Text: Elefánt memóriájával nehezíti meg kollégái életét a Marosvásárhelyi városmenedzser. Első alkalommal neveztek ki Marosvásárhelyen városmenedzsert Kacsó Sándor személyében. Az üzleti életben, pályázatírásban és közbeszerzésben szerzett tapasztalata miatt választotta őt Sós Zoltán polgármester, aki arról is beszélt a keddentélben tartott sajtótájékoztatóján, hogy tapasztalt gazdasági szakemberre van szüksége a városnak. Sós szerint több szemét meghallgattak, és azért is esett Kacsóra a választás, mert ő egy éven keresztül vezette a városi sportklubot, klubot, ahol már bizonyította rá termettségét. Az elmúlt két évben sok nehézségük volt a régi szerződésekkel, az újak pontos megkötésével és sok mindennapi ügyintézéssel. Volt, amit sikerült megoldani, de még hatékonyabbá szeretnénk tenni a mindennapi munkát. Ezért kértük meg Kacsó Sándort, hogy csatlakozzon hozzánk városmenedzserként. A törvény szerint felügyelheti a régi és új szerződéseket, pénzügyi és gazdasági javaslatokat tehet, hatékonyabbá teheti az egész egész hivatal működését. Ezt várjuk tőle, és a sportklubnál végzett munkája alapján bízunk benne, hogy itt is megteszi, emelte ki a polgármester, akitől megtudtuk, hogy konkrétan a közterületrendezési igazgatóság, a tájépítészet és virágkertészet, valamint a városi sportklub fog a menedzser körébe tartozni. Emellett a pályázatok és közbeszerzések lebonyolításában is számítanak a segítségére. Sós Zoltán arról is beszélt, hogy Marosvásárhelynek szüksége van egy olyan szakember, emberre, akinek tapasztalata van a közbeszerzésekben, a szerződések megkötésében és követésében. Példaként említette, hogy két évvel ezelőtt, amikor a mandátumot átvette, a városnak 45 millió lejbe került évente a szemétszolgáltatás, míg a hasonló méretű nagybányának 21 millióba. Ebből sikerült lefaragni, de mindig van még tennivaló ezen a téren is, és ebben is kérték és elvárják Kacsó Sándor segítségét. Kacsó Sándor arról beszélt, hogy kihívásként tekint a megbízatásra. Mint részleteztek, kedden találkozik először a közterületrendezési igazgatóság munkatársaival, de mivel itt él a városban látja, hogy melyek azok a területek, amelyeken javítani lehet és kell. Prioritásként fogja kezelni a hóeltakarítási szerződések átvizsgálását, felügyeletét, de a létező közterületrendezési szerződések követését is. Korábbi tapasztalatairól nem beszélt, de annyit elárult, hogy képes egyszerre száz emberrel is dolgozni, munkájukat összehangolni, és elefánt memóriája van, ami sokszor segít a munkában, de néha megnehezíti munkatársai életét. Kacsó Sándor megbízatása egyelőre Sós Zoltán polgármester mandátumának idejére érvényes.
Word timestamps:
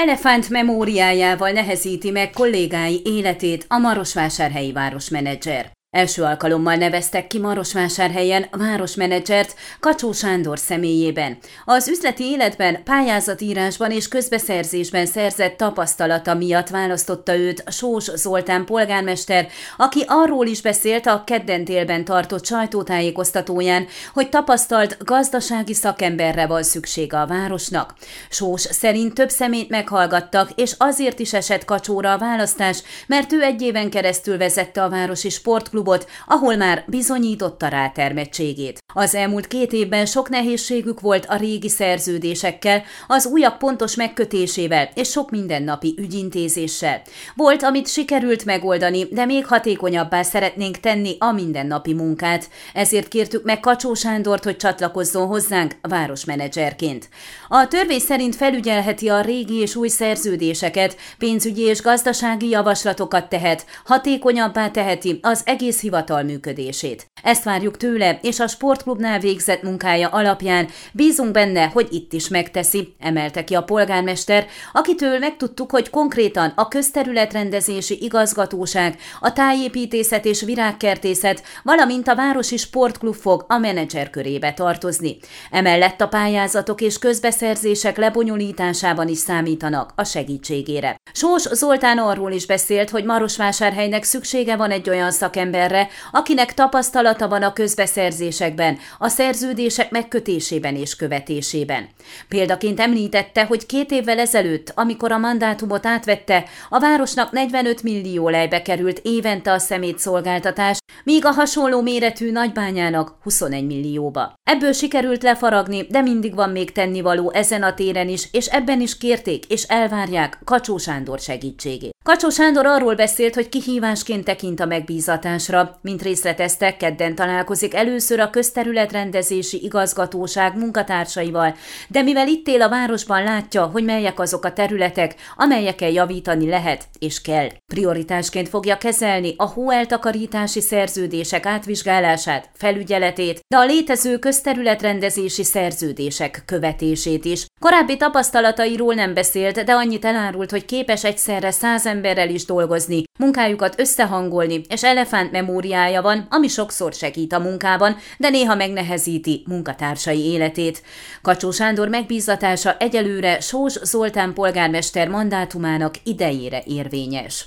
Elefánt 0.00 0.48
memóriájával 0.48 1.50
nehezíti 1.50 2.10
meg 2.10 2.30
kollégái 2.30 3.00
életét 3.04 3.64
a 3.68 3.78
Marosvásárhelyi 3.78 4.72
városmenedzser. 4.72 5.77
Első 5.90 6.22
alkalommal 6.22 6.74
neveztek 6.74 7.26
ki 7.26 7.38
Marosvásárhelyen 7.38 8.46
városmenedzsert 8.50 9.54
Kacsó 9.80 10.12
Sándor 10.12 10.58
személyében. 10.58 11.38
Az 11.64 11.88
üzleti 11.88 12.24
életben, 12.24 12.82
pályázatírásban 12.84 13.90
és 13.90 14.08
közbeszerzésben 14.08 15.06
szerzett 15.06 15.56
tapasztalata 15.56 16.34
miatt 16.34 16.68
választotta 16.68 17.36
őt 17.36 17.72
Sós 17.72 18.04
Zoltán 18.04 18.64
polgármester, 18.64 19.48
aki 19.76 20.04
arról 20.06 20.46
is 20.46 20.62
beszélt 20.62 21.06
a 21.06 21.22
keddentélben 21.26 22.04
tartott 22.04 22.46
sajtótájékoztatóján, 22.46 23.86
hogy 24.12 24.28
tapasztalt 24.28 24.96
gazdasági 25.04 25.74
szakemberre 25.74 26.46
van 26.46 26.62
szüksége 26.62 27.20
a 27.20 27.26
városnak. 27.26 27.94
Sós 28.30 28.60
szerint 28.60 29.14
több 29.14 29.30
szemét 29.30 29.68
meghallgattak, 29.68 30.50
és 30.54 30.74
azért 30.78 31.18
is 31.18 31.32
esett 31.32 31.64
Kacsóra 31.64 32.12
a 32.12 32.18
választás, 32.18 32.82
mert 33.06 33.32
ő 33.32 33.42
egy 33.42 33.62
éven 33.62 33.90
keresztül 33.90 34.38
vezette 34.38 34.82
a 34.82 34.88
városi 34.88 35.28
sportklubot, 35.28 35.76
klubot, 35.78 36.06
ahol 36.26 36.56
már 36.56 36.84
bizonyította 36.86 37.68
rá 37.68 37.88
termettségét. 37.88 38.78
Az 38.94 39.14
elmúlt 39.14 39.46
két 39.46 39.72
évben 39.72 40.06
sok 40.06 40.28
nehézségük 40.28 41.00
volt 41.00 41.26
a 41.28 41.36
régi 41.36 41.68
szerződésekkel, 41.68 42.82
az 43.06 43.26
újak 43.26 43.58
pontos 43.58 43.94
megkötésével 43.94 44.88
és 44.94 45.08
sok 45.08 45.30
mindennapi 45.30 45.94
ügyintézéssel. 45.98 47.02
Volt, 47.34 47.62
amit 47.62 47.88
sikerült 47.88 48.44
megoldani, 48.44 49.04
de 49.04 49.24
még 49.24 49.46
hatékonyabbá 49.46 50.22
szeretnénk 50.22 50.80
tenni 50.80 51.16
a 51.18 51.32
mindennapi 51.32 51.94
munkát. 51.94 52.48
Ezért 52.74 53.08
kértük 53.08 53.44
meg 53.44 53.60
Kacsó 53.60 53.94
Sándort, 53.94 54.44
hogy 54.44 54.56
csatlakozzon 54.56 55.26
hozzánk 55.26 55.76
városmenedzserként. 55.82 57.08
A 57.48 57.68
törvény 57.68 57.98
szerint 57.98 58.36
felügyelheti 58.36 59.08
a 59.08 59.20
régi 59.20 59.54
és 59.54 59.76
új 59.76 59.88
szerződéseket, 59.88 60.96
pénzügyi 61.18 61.62
és 61.62 61.82
gazdasági 61.82 62.48
javaslatokat 62.48 63.28
tehet, 63.28 63.66
hatékonyabbá 63.84 64.70
teheti 64.70 65.18
az 65.22 65.42
egész 65.44 65.67
egész 65.68 65.82
hivatal 65.82 66.22
működését. 66.22 67.06
Ezt 67.22 67.44
várjuk 67.44 67.76
tőle, 67.76 68.18
és 68.22 68.40
a 68.40 68.46
sportklubnál 68.46 69.18
végzett 69.18 69.62
munkája 69.62 70.08
alapján 70.08 70.68
bízunk 70.92 71.30
benne, 71.30 71.66
hogy 71.66 71.88
itt 71.90 72.12
is 72.12 72.28
megteszi, 72.28 72.94
emelte 72.98 73.44
ki 73.44 73.54
a 73.54 73.62
polgármester, 73.62 74.46
akitől 74.72 75.18
megtudtuk, 75.18 75.70
hogy 75.70 75.90
konkrétan 75.90 76.52
a 76.56 76.68
közterületrendezési 76.68 78.02
igazgatóság, 78.02 78.96
a 79.20 79.32
tájépítészet 79.32 80.24
és 80.24 80.42
virágkertészet, 80.42 81.42
valamint 81.62 82.08
a 82.08 82.14
városi 82.14 82.56
sportklub 82.56 83.14
fog 83.14 83.44
a 83.48 83.58
menedzser 83.58 84.10
körébe 84.10 84.52
tartozni. 84.52 85.16
Emellett 85.50 86.00
a 86.00 86.08
pályázatok 86.08 86.80
és 86.80 86.98
közbeszerzések 86.98 87.96
lebonyolításában 87.96 89.08
is 89.08 89.18
számítanak 89.18 89.92
a 89.96 90.04
segítségére. 90.04 90.96
Sós 91.12 91.42
Zoltán 91.42 91.98
arról 91.98 92.32
is 92.32 92.46
beszélt, 92.46 92.90
hogy 92.90 93.04
Marosvásárhelynek 93.04 94.02
szüksége 94.02 94.56
van 94.56 94.70
egy 94.70 94.90
olyan 94.90 95.10
szakember, 95.10 95.56
emberre, 95.58 95.88
akinek 96.10 96.54
tapasztalata 96.54 97.28
van 97.28 97.42
a 97.42 97.52
közbeszerzésekben, 97.52 98.78
a 98.98 99.08
szerződések 99.08 99.90
megkötésében 99.90 100.76
és 100.76 100.96
követésében. 100.96 101.88
Példaként 102.28 102.80
említette, 102.80 103.44
hogy 103.44 103.66
két 103.66 103.90
évvel 103.90 104.18
ezelőtt, 104.18 104.72
amikor 104.74 105.12
a 105.12 105.18
mandátumot 105.18 105.86
átvette, 105.86 106.44
a 106.68 106.78
városnak 106.78 107.30
45 107.30 107.82
millió 107.82 108.28
lejbe 108.28 108.62
került 108.62 109.00
évente 109.02 109.52
a 109.52 109.58
szemétszolgáltatás, 109.58 110.77
míg 111.04 111.24
a 111.24 111.30
hasonló 111.30 111.80
méretű 111.80 112.32
nagybányának 112.32 113.16
21 113.22 113.66
millióba. 113.66 114.32
Ebből 114.50 114.72
sikerült 114.72 115.22
lefaragni, 115.22 115.86
de 115.90 116.00
mindig 116.00 116.34
van 116.34 116.50
még 116.50 116.72
tennivaló 116.72 117.32
ezen 117.32 117.62
a 117.62 117.74
téren 117.74 118.08
is, 118.08 118.28
és 118.32 118.46
ebben 118.46 118.80
is 118.80 118.98
kérték 118.98 119.44
és 119.44 119.62
elvárják 119.62 120.38
Kacsó 120.44 120.76
Sándor 120.76 121.18
segítségét. 121.18 121.96
Kacsó 122.04 122.28
Sándor 122.28 122.66
arról 122.66 122.94
beszélt, 122.94 123.34
hogy 123.34 123.48
kihívásként 123.48 124.24
tekint 124.24 124.60
a 124.60 124.66
megbízatásra. 124.66 125.78
Mint 125.82 126.02
részleteztek, 126.02 126.76
kedden 126.76 127.14
találkozik 127.14 127.74
először 127.74 128.20
a 128.20 128.30
közterületrendezési 128.30 129.62
igazgatóság 129.62 130.56
munkatársaival, 130.56 131.54
de 131.88 132.02
mivel 132.02 132.28
itt 132.28 132.48
él 132.48 132.62
a 132.62 132.68
városban 132.68 133.22
látja, 133.22 133.64
hogy 133.64 133.84
melyek 133.84 134.20
azok 134.20 134.44
a 134.44 134.52
területek, 134.52 135.14
amelyeken 135.36 135.90
javítani 135.90 136.48
lehet 136.48 136.88
és 136.98 137.20
kell. 137.20 137.48
Prioritásként 137.66 138.48
fogja 138.48 138.78
kezelni 138.78 139.34
a 139.36 139.46
hóeltakarítási 139.46 140.60
szerződések 140.88 141.46
átvizsgálását, 141.46 142.48
felügyeletét, 142.54 143.40
de 143.48 143.56
a 143.56 143.64
létező 143.64 144.18
közterületrendezési 144.18 145.44
szerződések 145.44 146.42
követését 146.46 147.24
is. 147.24 147.46
Korábbi 147.60 147.96
tapasztalatairól 147.96 148.94
nem 148.94 149.14
beszélt, 149.14 149.64
de 149.64 149.72
annyit 149.72 150.04
elárult, 150.04 150.50
hogy 150.50 150.64
képes 150.64 151.04
egyszerre 151.04 151.50
száz 151.50 151.86
emberrel 151.86 152.28
is 152.28 152.44
dolgozni, 152.44 153.02
munkájukat 153.18 153.80
összehangolni, 153.80 154.60
és 154.68 154.84
elefánt 154.84 155.32
memóriája 155.32 156.02
van, 156.02 156.26
ami 156.30 156.48
sokszor 156.48 156.92
segít 156.92 157.32
a 157.32 157.38
munkában, 157.38 157.96
de 158.18 158.28
néha 158.28 158.54
megnehezíti 158.54 159.42
munkatársai 159.46 160.24
életét. 160.24 160.82
Kacsó 161.22 161.50
Sándor 161.50 161.88
megbízatása 161.88 162.76
egyelőre 162.78 163.40
Sós 163.40 163.72
Zoltán 163.72 164.34
polgármester 164.34 165.08
mandátumának 165.08 165.94
idejére 166.04 166.62
érvényes. 166.66 167.46